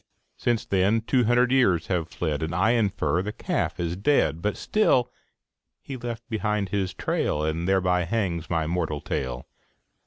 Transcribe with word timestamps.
Since 0.35 0.65
then 0.65 1.01
two 1.01 1.25
hundred 1.25 1.51
years 1.51 1.85
have 1.85 2.07
fled, 2.09 2.41
And, 2.41 2.55
I 2.55 2.71
infer, 2.71 3.21
the 3.21 3.31
calf 3.31 3.79
is 3.79 3.95
dead. 3.95 4.41
But 4.41 4.57
still 4.57 5.11
he 5.79 5.95
left 5.95 6.27
behind 6.27 6.69
his 6.69 6.91
trail, 6.95 7.43
And 7.45 7.67
thereby 7.67 8.05
hangs 8.05 8.49
my 8.49 8.65
moral 8.65 9.01
tale. 9.01 9.45